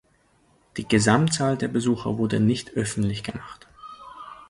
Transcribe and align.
Die 0.77 0.87
Gesamtzahl 0.87 1.57
der 1.57 1.67
Besucher 1.67 2.17
wurde 2.17 2.39
nicht 2.39 2.71
öffentlich 2.73 3.21
gemacht. 3.21 3.67